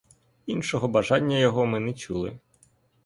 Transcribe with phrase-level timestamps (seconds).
[0.45, 2.39] Іншого бажання його ми не чули.